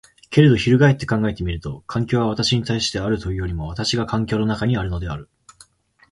[0.31, 5.29] けれど翻って考えてみると、環境は私に対してあるというよりも私が環境の中にあるのである。